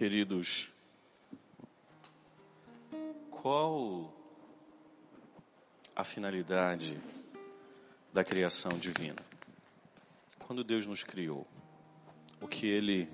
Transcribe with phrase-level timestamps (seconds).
[0.00, 0.66] Queridos,
[3.30, 4.10] qual
[5.94, 6.98] a finalidade
[8.10, 9.22] da criação divina?
[10.38, 11.46] Quando Deus nos criou,
[12.40, 13.10] o que Ele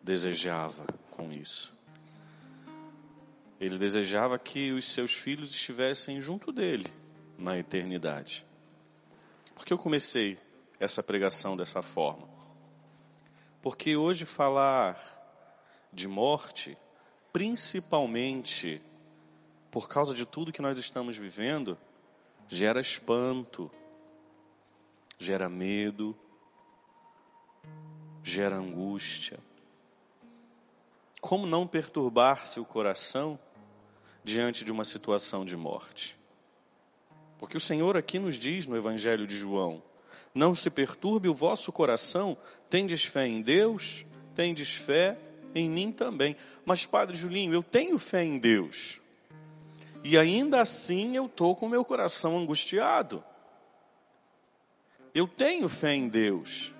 [0.00, 1.76] desejava com isso?
[3.60, 6.86] Ele desejava que os seus filhos estivessem junto dele
[7.36, 8.46] na eternidade.
[9.56, 10.38] Por que eu comecei
[10.78, 12.28] essa pregação dessa forma?
[13.60, 15.19] Porque hoje falar
[15.92, 16.76] de morte,
[17.32, 18.82] principalmente
[19.70, 21.78] por causa de tudo que nós estamos vivendo,
[22.48, 23.70] gera espanto,
[25.18, 26.16] gera medo,
[28.22, 29.38] gera angústia.
[31.20, 33.38] Como não perturbar seu coração
[34.24, 36.18] diante de uma situação de morte?
[37.38, 39.82] Porque o Senhor aqui nos diz no Evangelho de João:
[40.34, 42.36] Não se perturbe o vosso coração,
[42.68, 44.04] tendes fé em Deus,
[44.34, 45.18] tendes fé
[45.54, 46.36] em mim também.
[46.64, 48.98] Mas, Padre Julinho, eu tenho fé em Deus.
[50.02, 53.22] E ainda assim eu estou com meu coração angustiado.
[55.14, 56.72] Eu tenho fé em Deus.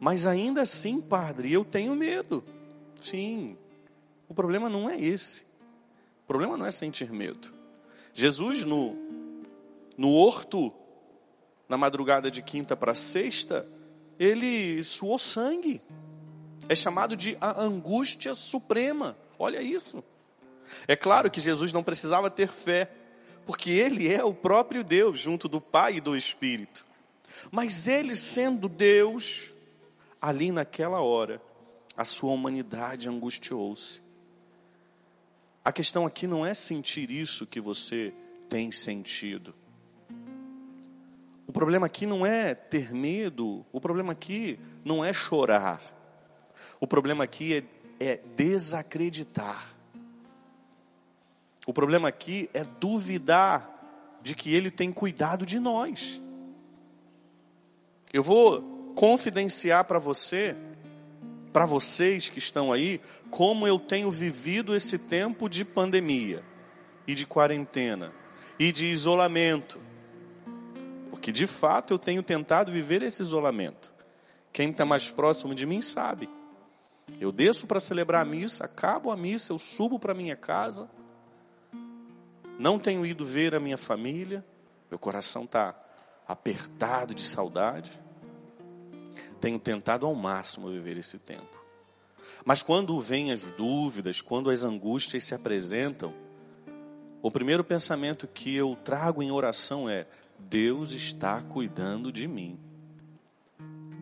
[0.00, 2.42] Mas ainda assim, Padre, eu tenho medo.
[3.00, 3.56] Sim.
[4.28, 5.42] O problema não é esse.
[6.24, 7.52] O problema não é sentir medo.
[8.14, 8.96] Jesus, no,
[9.96, 10.72] no horto,
[11.68, 13.66] na madrugada de quinta para sexta,
[14.18, 15.80] ele suou sangue.
[16.68, 19.16] É chamado de a angústia suprema.
[19.38, 20.02] Olha isso.
[20.86, 22.90] É claro que Jesus não precisava ter fé,
[23.46, 26.86] porque ele é o próprio Deus, junto do Pai e do Espírito.
[27.50, 29.50] Mas ele sendo Deus,
[30.20, 31.42] ali naquela hora,
[31.96, 34.00] a sua humanidade angustiou-se.
[35.64, 38.12] A questão aqui não é sentir isso que você
[38.48, 39.54] tem sentido.
[41.46, 45.80] O problema aqui não é ter medo, o problema aqui não é chorar.
[46.80, 47.64] O problema aqui
[48.00, 49.72] é, é desacreditar.
[51.66, 53.68] O problema aqui é duvidar
[54.22, 56.20] de que Ele tem cuidado de nós.
[58.12, 60.54] Eu vou confidenciar para você,
[61.52, 63.00] para vocês que estão aí,
[63.30, 66.42] como eu tenho vivido esse tempo de pandemia
[67.06, 68.12] e de quarentena
[68.58, 69.80] e de isolamento.
[71.10, 73.92] Porque de fato eu tenho tentado viver esse isolamento.
[74.52, 76.28] Quem está mais próximo de mim sabe.
[77.20, 80.88] Eu desço para celebrar a missa, acabo a missa, eu subo para minha casa
[82.62, 84.44] não tenho ido ver a minha família,
[84.88, 85.74] meu coração está
[86.28, 87.90] apertado de saudade.
[89.40, 91.60] Tenho tentado ao máximo viver esse tempo.
[92.44, 96.14] Mas quando vêm as dúvidas, quando as angústias se apresentam,
[97.20, 100.06] o primeiro pensamento que eu trago em oração é:
[100.38, 102.60] Deus está cuidando de mim.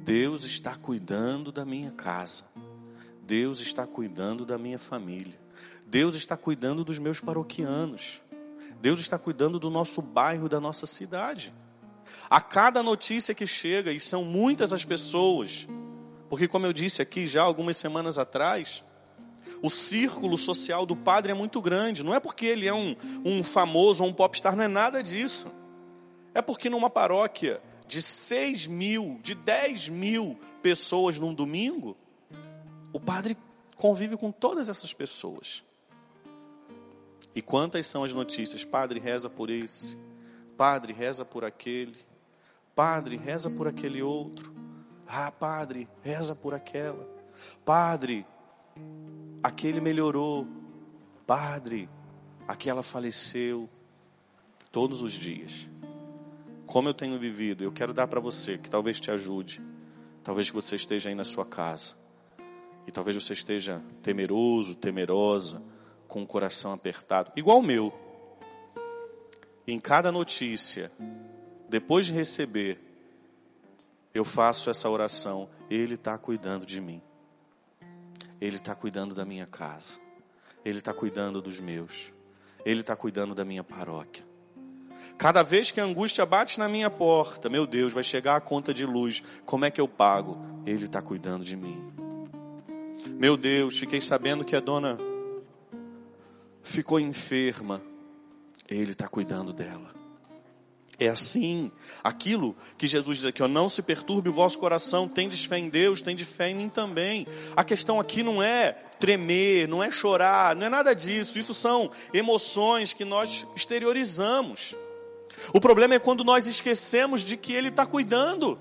[0.04, 2.44] Deus está cuidando da minha casa.
[3.30, 5.38] Deus está cuidando da minha família.
[5.86, 8.20] Deus está cuidando dos meus paroquianos.
[8.80, 11.52] Deus está cuidando do nosso bairro, da nossa cidade.
[12.28, 15.68] A cada notícia que chega, e são muitas as pessoas,
[16.28, 18.82] porque, como eu disse aqui já algumas semanas atrás,
[19.62, 22.02] o círculo social do padre é muito grande.
[22.02, 25.46] Não é porque ele é um, um famoso ou um popstar, não é nada disso.
[26.34, 31.96] É porque numa paróquia de 6 mil, de 10 mil pessoas num domingo,
[32.92, 33.36] o padre
[33.76, 35.64] convive com todas essas pessoas.
[37.34, 38.64] E quantas são as notícias?
[38.64, 39.96] Padre, reza por esse.
[40.56, 41.96] Padre, reza por aquele.
[42.74, 44.54] Padre, reza por aquele outro.
[45.06, 47.08] Ah, padre, reza por aquela.
[47.64, 48.26] Padre,
[49.42, 50.46] aquele melhorou.
[51.26, 51.88] Padre,
[52.46, 53.68] aquela faleceu.
[54.72, 55.68] Todos os dias.
[56.66, 59.60] Como eu tenho vivido, eu quero dar para você, que talvez te ajude.
[60.22, 61.96] Talvez você esteja aí na sua casa.
[62.86, 65.62] E talvez você esteja temeroso, temerosa
[66.08, 67.92] com o coração apertado, igual o meu.
[69.66, 70.90] Em cada notícia,
[71.68, 72.80] depois de receber,
[74.12, 75.48] eu faço essa oração.
[75.70, 77.00] Ele está cuidando de mim.
[78.40, 80.00] Ele está cuidando da minha casa.
[80.64, 82.12] Ele está cuidando dos meus.
[82.64, 84.24] Ele está cuidando da minha paróquia.
[85.16, 88.74] Cada vez que a angústia bate na minha porta, meu Deus, vai chegar a conta
[88.74, 89.22] de luz.
[89.44, 90.38] Como é que eu pago?
[90.66, 91.99] Ele está cuidando de mim.
[93.06, 94.98] Meu Deus, fiquei sabendo que a dona
[96.62, 97.82] ficou enferma,
[98.68, 100.00] Ele está cuidando dela.
[100.98, 101.72] É assim,
[102.04, 105.70] aquilo que Jesus diz aqui, ó, não se perturbe o vosso coração, tendes fé em
[105.70, 107.26] Deus, tendes fé em mim também.
[107.56, 111.38] A questão aqui não é tremer, não é chorar, não é nada disso.
[111.38, 114.76] Isso são emoções que nós exteriorizamos.
[115.54, 118.58] O problema é quando nós esquecemos de que Ele está cuidando.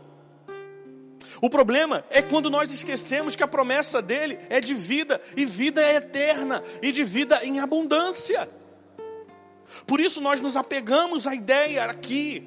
[1.42, 5.82] O problema é quando nós esquecemos que a promessa dele é de vida, e vida
[5.82, 8.48] é eterna, e de vida em abundância.
[9.86, 12.44] Por isso nós nos apegamos à ideia aqui.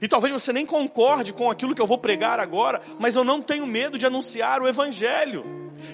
[0.00, 3.40] E talvez você nem concorde com aquilo que eu vou pregar agora, mas eu não
[3.40, 5.44] tenho medo de anunciar o Evangelho,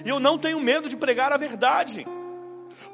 [0.03, 2.07] e eu não tenho medo de pregar a verdade,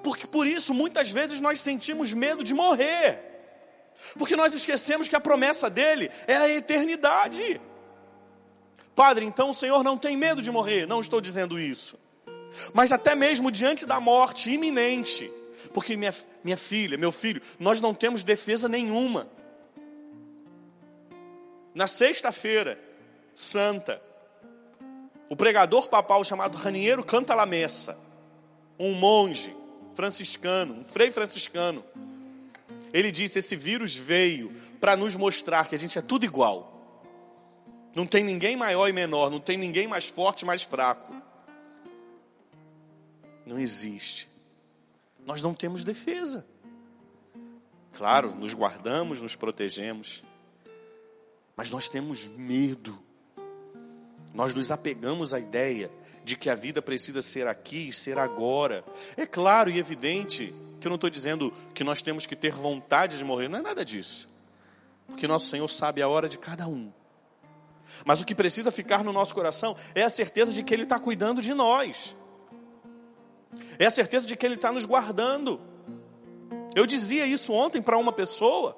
[0.04, 3.18] porque por isso muitas vezes nós sentimos medo de morrer,
[4.18, 7.62] porque nós esquecemos que a promessa dele é a eternidade.
[9.00, 10.86] Padre, então o Senhor não tem medo de morrer.
[10.86, 11.98] Não estou dizendo isso.
[12.74, 15.32] Mas até mesmo diante da morte iminente,
[15.74, 16.14] porque minha,
[16.44, 19.30] minha filha, meu filho, nós não temos defesa nenhuma.
[21.74, 22.78] Na sexta-feira
[23.34, 24.02] santa,
[25.30, 27.98] o pregador papal chamado Raniero Canta la Messa,
[28.78, 29.56] um monge
[29.94, 31.86] franciscano, um frei franciscano,
[32.92, 36.69] ele disse: Esse vírus veio para nos mostrar que a gente é tudo igual.
[37.96, 41.14] Não tem ninguém maior e menor, não tem ninguém mais forte e mais fraco.
[43.46, 44.28] Não existe.
[45.26, 46.46] Nós não temos defesa.
[47.94, 50.24] Claro, nos guardamos, nos protegemos,
[51.56, 52.98] mas nós temos medo.
[54.34, 55.92] Nós nos apegamos à ideia
[56.24, 58.86] de que a vida precisa ser aqui, ser agora.
[59.18, 63.18] É claro e evidente que eu não estou dizendo que nós temos que ter vontade
[63.18, 64.30] de morrer, não é nada disso.
[65.08, 66.92] Porque nosso Senhor sabe a hora de cada um.
[68.06, 71.00] Mas o que precisa ficar no nosso coração é a certeza de que Ele está
[71.00, 72.16] cuidando de nós,
[73.78, 75.60] é a certeza de que Ele está nos guardando.
[76.76, 78.78] Eu dizia isso ontem para uma pessoa.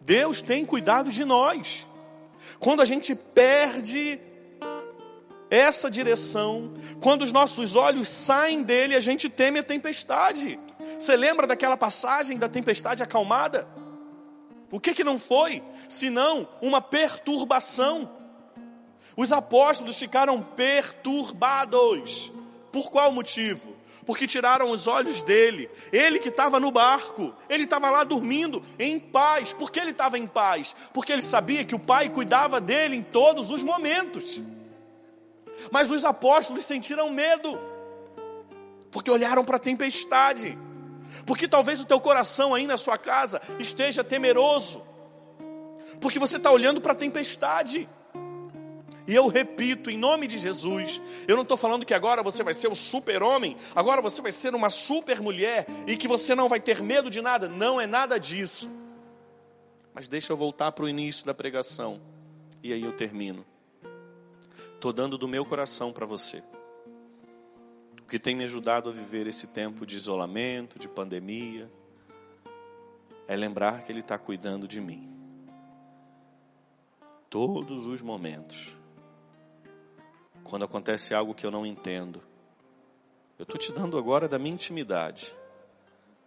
[0.00, 1.86] Deus tem cuidado de nós.
[2.58, 4.18] Quando a gente perde
[5.50, 10.58] essa direção, quando os nossos olhos saem dele, a gente teme a tempestade.
[10.98, 13.66] Você lembra daquela passagem da tempestade acalmada?
[14.70, 15.62] O que, que não foi?
[15.88, 18.10] Senão uma perturbação.
[19.16, 22.32] Os apóstolos ficaram perturbados.
[22.70, 23.76] Por qual motivo?
[24.06, 25.68] Porque tiraram os olhos dele.
[25.92, 29.52] Ele que estava no barco, ele estava lá dormindo em paz.
[29.52, 30.74] Por que ele estava em paz?
[30.92, 34.42] Porque ele sabia que o Pai cuidava dele em todos os momentos.
[35.70, 37.58] Mas os apóstolos sentiram medo,
[38.90, 40.56] porque olharam para a tempestade.
[41.26, 44.82] Porque talvez o teu coração aí na sua casa esteja temeroso.
[46.00, 47.88] Porque você está olhando para a tempestade.
[49.06, 52.54] E eu repito, em nome de Jesus, eu não estou falando que agora você vai
[52.54, 56.80] ser o super-homem, agora você vai ser uma super-mulher e que você não vai ter
[56.80, 57.48] medo de nada.
[57.48, 58.70] Não é nada disso.
[59.92, 62.00] Mas deixa eu voltar para o início da pregação.
[62.62, 63.44] E aí eu termino.
[64.74, 66.42] Estou dando do meu coração para você
[68.10, 71.70] que tem me ajudado a viver esse tempo de isolamento, de pandemia,
[73.28, 75.08] é lembrar que Ele está cuidando de mim.
[77.30, 78.74] Todos os momentos.
[80.42, 82.20] Quando acontece algo que eu não entendo,
[83.38, 85.32] eu estou te dando agora da minha intimidade.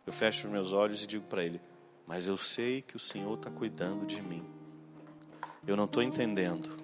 [0.07, 1.59] Eu fecho os meus olhos e digo para Ele:
[2.07, 4.45] Mas eu sei que o Senhor está cuidando de mim.
[5.67, 6.77] Eu não estou entendendo.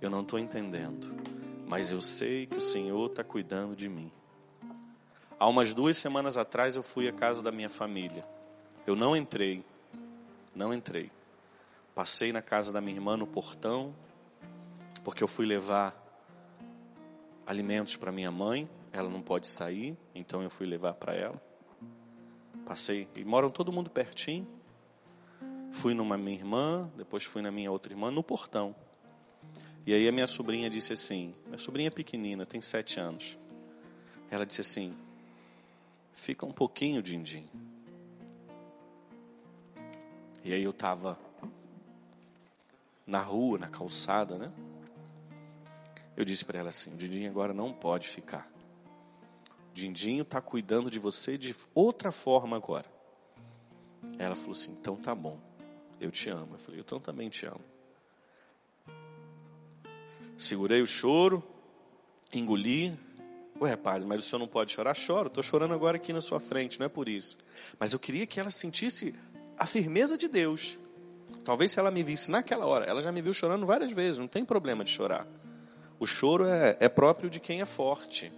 [0.00, 1.33] Eu não estou entendendo
[1.66, 4.10] mas eu sei que o Senhor está cuidando de mim.
[5.38, 8.24] Há umas duas semanas atrás eu fui à casa da minha família.
[8.86, 9.64] Eu não entrei,
[10.54, 11.10] não entrei.
[11.94, 13.94] Passei na casa da minha irmã no portão,
[15.02, 15.94] porque eu fui levar
[17.46, 18.68] alimentos para minha mãe.
[18.92, 21.42] Ela não pode sair, então eu fui levar para ela.
[22.64, 24.46] Passei, e moram todo mundo pertinho.
[25.72, 28.74] Fui numa minha irmã, depois fui na minha outra irmã, no portão.
[29.86, 33.36] E aí a minha sobrinha disse assim, minha sobrinha é pequenina, tem sete anos.
[34.30, 34.96] Ela disse assim,
[36.14, 37.46] fica um pouquinho, Dindim.
[40.42, 41.18] E aí eu estava
[43.06, 44.50] na rua, na calçada, né?
[46.16, 48.50] Eu disse para ela assim, o agora não pode ficar.
[49.70, 52.86] O Dindinho está cuidando de você de outra forma agora.
[54.18, 55.38] Ela falou assim, então tá bom,
[56.00, 56.54] eu te amo.
[56.54, 57.73] Eu falei, eu também te amo.
[60.36, 61.42] Segurei o choro,
[62.32, 62.98] engoli.
[63.60, 64.94] Ué, padre, mas o senhor não pode chorar?
[64.94, 67.36] Choro, estou chorando agora aqui na sua frente, não é por isso.
[67.78, 69.14] Mas eu queria que ela sentisse
[69.56, 70.76] a firmeza de Deus.
[71.44, 74.26] Talvez se ela me visse naquela hora, ela já me viu chorando várias vezes, não
[74.26, 75.26] tem problema de chorar.
[76.00, 78.32] O choro é, é próprio de quem é forte.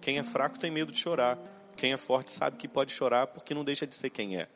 [0.00, 1.38] Quem é fraco tem medo de chorar.
[1.76, 4.48] Quem é forte sabe que pode chorar porque não deixa de ser quem é.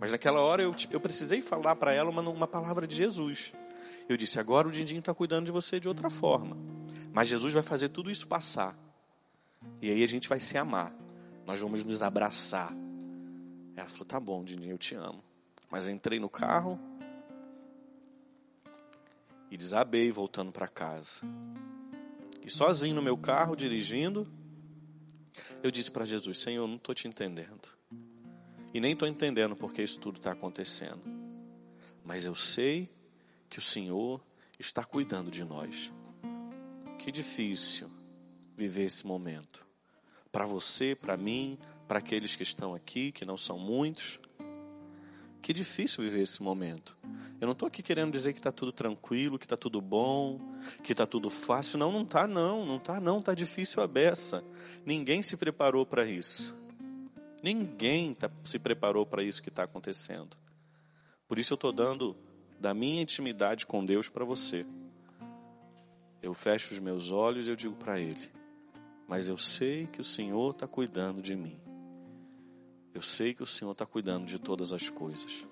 [0.00, 3.52] Mas naquela hora eu, eu precisei falar para ela uma, uma palavra de Jesus.
[4.08, 6.56] Eu disse: agora o Dindinho está cuidando de você de outra forma.
[7.12, 8.76] Mas Jesus vai fazer tudo isso passar.
[9.80, 10.94] E aí a gente vai se amar.
[11.44, 12.72] Nós vamos nos abraçar.
[13.74, 15.22] Ela falou: tá bom, Dindinho, eu te amo.
[15.70, 16.78] Mas entrei no carro.
[19.50, 21.20] E desabei voltando para casa.
[22.44, 24.26] E sozinho no meu carro, dirigindo,
[25.62, 27.74] eu disse para Jesus: Senhor, não estou te entendendo.
[28.72, 31.02] E nem estou entendendo porque isso tudo está acontecendo.
[32.04, 32.88] Mas eu sei
[33.56, 34.20] que o Senhor
[34.58, 35.90] está cuidando de nós.
[36.98, 37.90] Que difícil
[38.54, 39.66] viver esse momento.
[40.30, 41.58] Para você, para mim,
[41.88, 44.20] para aqueles que estão aqui, que não são muitos.
[45.40, 46.98] Que difícil viver esse momento.
[47.40, 50.38] Eu não estou aqui querendo dizer que está tudo tranquilo, que está tudo bom,
[50.82, 51.78] que está tudo fácil.
[51.78, 54.44] Não, não está não, não está não, está difícil a beça.
[54.84, 56.54] Ninguém se preparou para isso.
[57.42, 60.36] Ninguém tá, se preparou para isso que está acontecendo.
[61.26, 62.14] Por isso eu estou dando
[62.58, 64.64] da minha intimidade com Deus para você.
[66.22, 68.30] Eu fecho os meus olhos e eu digo para Ele:
[69.06, 71.60] Mas eu sei que o Senhor está cuidando de mim.
[72.94, 75.44] Eu sei que o Senhor está cuidando de todas as coisas.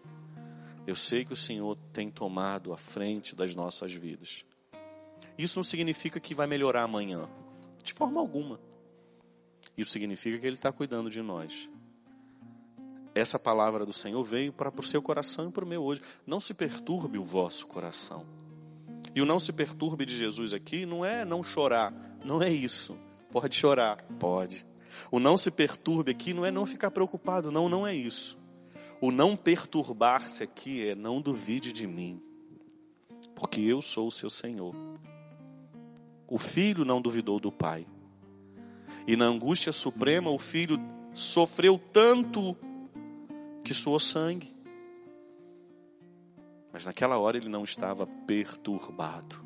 [0.87, 4.45] Eu sei que o Senhor tem tomado a frente das nossas vidas.
[5.37, 7.29] Isso não significa que vai melhorar amanhã,
[7.83, 8.61] de forma alguma.
[9.77, 11.69] Isso significa que Ele está cuidando de nós.
[13.15, 16.03] Essa palavra do Senhor veio para o seu coração e para o meu hoje.
[16.27, 18.27] Não se perturbe o vosso coração.
[19.15, 21.95] E o não se perturbe de Jesus aqui não é não chorar,
[22.25, 22.99] não é isso.
[23.31, 24.67] Pode chorar, pode.
[25.11, 28.37] O não se perturbe aqui não é não ficar preocupado, não, não é isso.
[29.01, 32.21] O não perturbar-se aqui é não duvide de mim,
[33.35, 34.75] porque eu sou o seu Senhor.
[36.27, 37.87] O filho não duvidou do pai.
[39.07, 40.81] E na angústia suprema, o filho
[41.13, 42.57] sofreu tanto
[43.65, 44.53] que suou sangue.
[46.73, 49.45] Mas naquela hora ele não estava perturbado,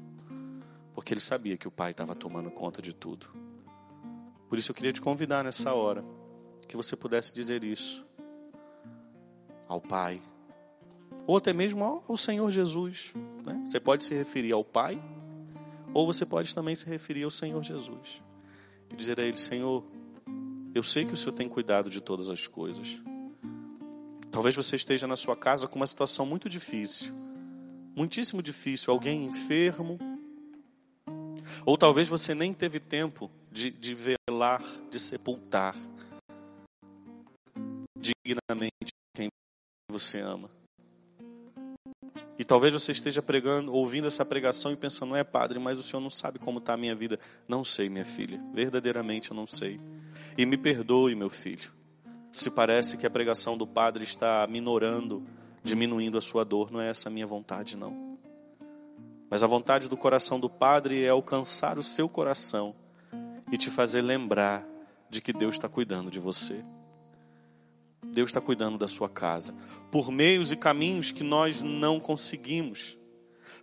[0.94, 3.28] porque ele sabia que o pai estava tomando conta de tudo.
[4.48, 6.04] Por isso eu queria te convidar nessa hora
[6.66, 8.04] que você pudesse dizer isso
[9.68, 10.22] ao Pai,
[11.26, 13.12] ou até mesmo ao, Senhor Jesus.
[13.44, 13.62] Né?
[13.66, 15.00] Você pode se referir ao Pai,
[15.92, 18.22] ou você pode também se referir ao Senhor Jesus
[18.90, 19.84] e dizer a Ele: Senhor,
[20.74, 22.98] eu sei que o Senhor tem cuidado de todas as coisas.
[24.30, 27.12] Talvez você esteja na sua casa com uma situação muito difícil,
[27.96, 29.98] muitíssimo difícil, alguém enfermo,
[31.64, 35.74] ou talvez você nem teve tempo de, de velar, de sepultar
[37.98, 39.28] dignamente quem
[39.90, 40.50] você ama.
[42.38, 45.82] E talvez você esteja pregando, ouvindo essa pregação e pensando, não é padre, mas o
[45.82, 47.18] senhor não sabe como está a minha vida.
[47.48, 48.40] Não sei, minha filha.
[48.54, 49.80] Verdadeiramente eu não sei.
[50.36, 51.72] E me perdoe, meu filho,
[52.32, 55.26] se parece que a pregação do padre está minorando,
[55.62, 56.70] diminuindo a sua dor.
[56.70, 58.18] Não é essa a minha vontade, não.
[59.30, 62.74] Mas a vontade do coração do Padre é alcançar o seu coração
[63.52, 64.66] e te fazer lembrar
[65.10, 66.64] de que Deus está cuidando de você.
[68.02, 69.54] Deus está cuidando da sua casa,
[69.90, 72.96] por meios e caminhos que nós não conseguimos,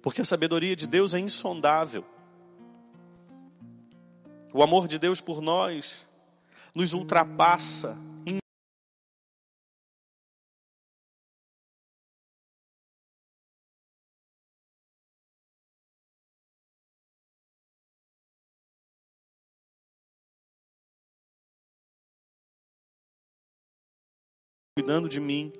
[0.01, 2.05] porque a sabedoria de Deus é insondável.
[4.53, 6.05] O amor de Deus por nós
[6.75, 7.97] nos ultrapassa
[24.85, 25.51] cuidando de mim.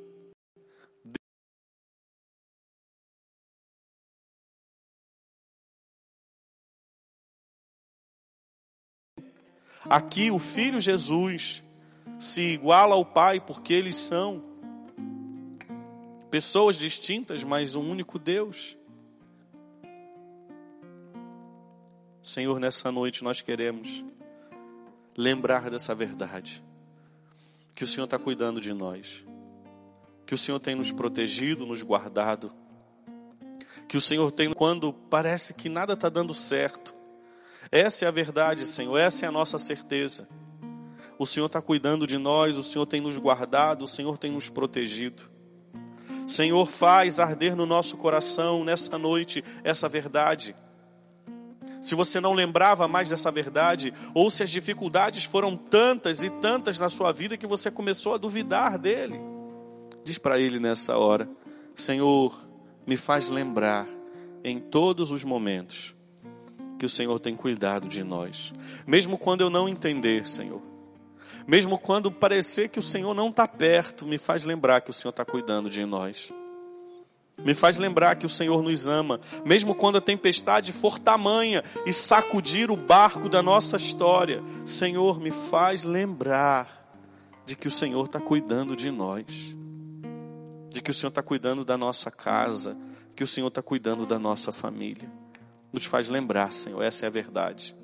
[9.90, 11.64] Aqui o Filho Jesus
[12.20, 14.44] se iguala ao Pai porque eles são
[16.30, 18.78] pessoas distintas, mas um único Deus.
[22.22, 24.06] Senhor, nessa noite nós queremos
[25.18, 26.64] lembrar dessa verdade
[27.76, 29.26] que o Senhor está cuidando de nós,
[30.26, 32.52] que o Senhor tem nos protegido, nos guardado,
[33.88, 36.96] que o Senhor tem quando parece que nada está dando certo.
[37.70, 40.28] Essa é a verdade, Senhor, essa é a nossa certeza.
[41.20, 44.50] O Senhor está cuidando de nós, o Senhor tem nos guardado, o Senhor tem nos
[44.50, 45.30] protegido.
[46.28, 50.56] Senhor, faz arder no nosso coração nessa noite essa verdade
[51.86, 56.80] se você não lembrava mais dessa verdade, ou se as dificuldades foram tantas e tantas
[56.80, 59.20] na sua vida que você começou a duvidar dele,
[60.04, 61.30] diz para ele nessa hora:
[61.76, 62.36] Senhor,
[62.88, 63.86] me faz lembrar
[64.44, 65.94] em todos os momentos
[66.80, 68.52] que o Senhor tem cuidado de nós,
[68.88, 70.64] mesmo quando eu não entender, Senhor.
[71.46, 75.12] Mesmo quando parecer que o Senhor não está perto, me faz lembrar que o Senhor
[75.12, 76.34] está cuidando de nós.
[77.44, 81.94] Me faz lembrar que o Senhor nos ama, mesmo quando a tempestade for tamanha e
[81.94, 84.42] sacudir o barco da nossa história.
[84.66, 86.86] Senhor, me faz lembrar
[87.46, 89.26] de que o Senhor está cuidando de nós,
[90.70, 92.76] de que o Senhor está cuidando da nossa casa,
[93.16, 95.10] que o Senhor está cuidando da nossa família.
[95.72, 97.76] Nos faz lembrar, Senhor, essa é a verdade.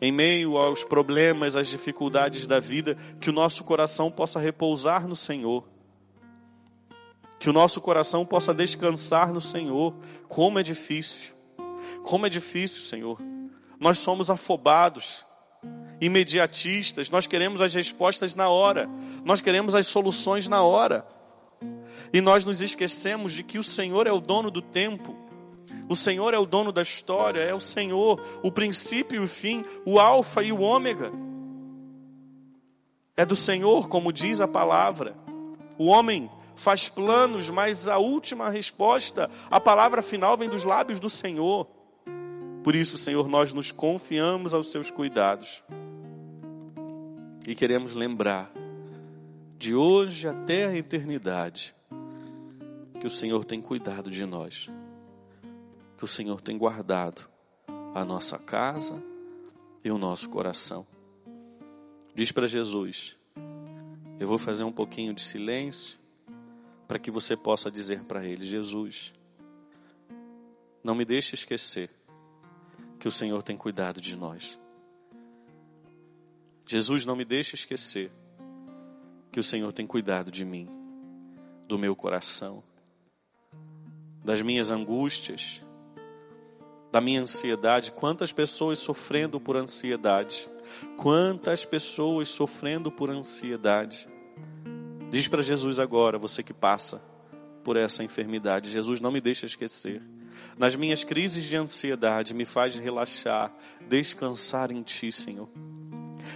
[0.00, 5.16] Em meio aos problemas, às dificuldades da vida, que o nosso coração possa repousar no
[5.16, 5.66] Senhor.
[7.44, 9.94] Que o nosso coração possa descansar no Senhor.
[10.30, 11.34] Como é difícil.
[12.02, 13.20] Como é difícil, Senhor.
[13.78, 15.22] Nós somos afobados,
[16.00, 18.88] imediatistas, nós queremos as respostas na hora,
[19.26, 21.06] nós queremos as soluções na hora.
[22.14, 25.14] E nós nos esquecemos de que o Senhor é o dono do tempo,
[25.86, 29.62] o Senhor é o dono da história, é o Senhor, o princípio e o fim,
[29.84, 31.12] o Alfa e o Ômega.
[33.14, 35.14] É do Senhor, como diz a palavra.
[35.76, 41.10] O homem faz planos, mas a última resposta, a palavra final vem dos lábios do
[41.10, 41.66] Senhor.
[42.62, 45.62] Por isso, Senhor, nós nos confiamos aos seus cuidados.
[47.46, 48.50] E queremos lembrar,
[49.58, 51.74] de hoje até a eternidade,
[53.00, 54.70] que o Senhor tem cuidado de nós,
[55.98, 57.28] que o Senhor tem guardado
[57.94, 59.02] a nossa casa
[59.84, 60.86] e o nosso coração.
[62.14, 63.16] Diz para Jesus:
[64.18, 65.98] Eu vou fazer um pouquinho de silêncio
[66.86, 69.12] para que você possa dizer para ele: Jesus,
[70.82, 71.90] não me deixe esquecer
[72.98, 74.58] que o Senhor tem cuidado de nós.
[76.66, 78.10] Jesus, não me deixe esquecer
[79.30, 80.68] que o Senhor tem cuidado de mim,
[81.66, 82.62] do meu coração,
[84.24, 85.60] das minhas angústias,
[86.90, 87.90] da minha ansiedade.
[87.90, 90.48] Quantas pessoas sofrendo por ansiedade?
[90.96, 94.08] Quantas pessoas sofrendo por ansiedade?
[95.14, 97.00] Diz para Jesus agora, você que passa
[97.62, 100.02] por essa enfermidade: Jesus, não me deixa esquecer
[100.58, 103.54] nas minhas crises de ansiedade, me faz relaxar,
[103.88, 105.48] descansar em Ti, Senhor.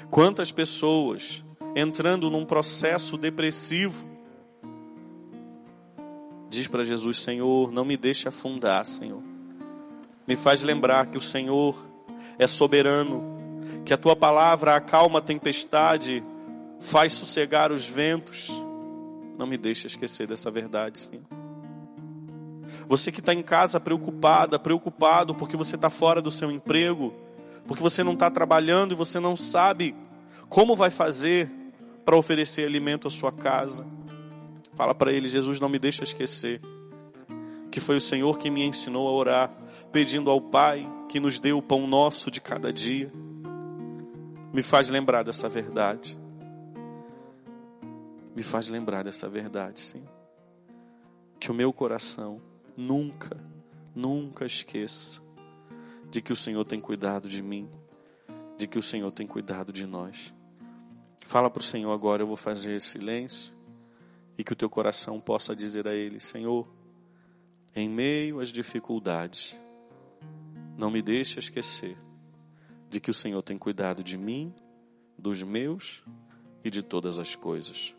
[0.09, 1.43] Quantas pessoas
[1.75, 4.07] entrando num processo depressivo,
[6.49, 9.25] diz para Jesus: Senhor, não me deixe afundar, Senhor.
[10.25, 11.75] Me faz lembrar que o Senhor
[12.39, 13.25] é soberano,
[13.85, 16.23] que a Tua palavra acalma a tempestade,
[16.81, 18.53] faz sossegar os ventos.
[19.39, 21.25] Não me deixe esquecer dessa verdade, Senhor.
[22.89, 27.15] Você que está em casa preocupada, preocupado porque você está fora do seu emprego,
[27.67, 29.95] porque você não está trabalhando e você não sabe
[30.49, 31.49] como vai fazer
[32.05, 33.87] para oferecer alimento à sua casa.
[34.75, 36.61] Fala para ele: Jesus, não me deixa esquecer
[37.71, 39.53] que foi o Senhor que me ensinou a orar,
[39.93, 43.13] pedindo ao Pai que nos dê o pão nosso de cada dia.
[44.53, 46.19] Me faz lembrar dessa verdade.
[48.39, 50.07] Me faz lembrar dessa verdade, sim.
[51.41, 52.41] Que o meu coração
[52.77, 53.37] nunca,
[53.93, 55.21] nunca esqueça
[56.09, 57.69] de que o Senhor tem cuidado de mim,
[58.57, 60.33] de que o Senhor tem cuidado de nós.
[61.25, 63.53] Fala para o Senhor agora, eu vou fazer silêncio
[64.39, 66.71] e que o teu coração possa dizer a Ele: Senhor,
[67.75, 69.59] em meio às dificuldades,
[70.77, 71.97] não me deixe esquecer
[72.89, 74.55] de que o Senhor tem cuidado de mim,
[75.19, 76.05] dos meus
[76.63, 77.98] e de todas as coisas.